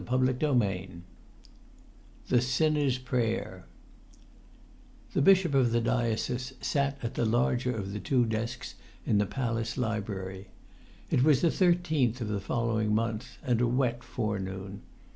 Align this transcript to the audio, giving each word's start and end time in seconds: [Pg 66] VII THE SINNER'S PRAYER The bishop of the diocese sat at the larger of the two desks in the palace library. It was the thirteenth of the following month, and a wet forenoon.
[Pg 0.01 0.25
66] 0.27 0.57
VII 0.57 1.01
THE 2.29 2.41
SINNER'S 2.41 2.97
PRAYER 2.97 3.65
The 5.13 5.21
bishop 5.21 5.53
of 5.53 5.71
the 5.71 5.79
diocese 5.79 6.53
sat 6.59 6.97
at 7.03 7.13
the 7.13 7.23
larger 7.23 7.75
of 7.77 7.93
the 7.93 7.99
two 7.99 8.25
desks 8.25 8.73
in 9.05 9.19
the 9.19 9.27
palace 9.27 9.77
library. 9.77 10.47
It 11.11 11.23
was 11.23 11.41
the 11.41 11.51
thirteenth 11.51 12.19
of 12.19 12.29
the 12.29 12.39
following 12.39 12.95
month, 12.95 13.37
and 13.43 13.61
a 13.61 13.67
wet 13.67 14.03
forenoon. 14.03 14.81